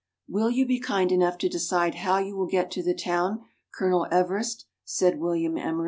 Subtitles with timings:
[0.27, 4.07] "Will you be kind enough to decide how you will get to the town, Colonel
[4.09, 5.79] Everest?" said William Emery.